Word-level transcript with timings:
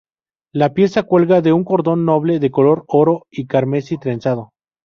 La 0.51 0.73
pieza 0.73 1.03
cuelga 1.03 1.43
de 1.43 1.53
un 1.53 1.63
cordón 1.63 2.03
doble 2.07 2.39
de 2.39 2.49
color 2.49 2.85
oro 2.87 3.27
y 3.29 3.45
carmesí 3.45 3.99
trenzado. 3.99 4.49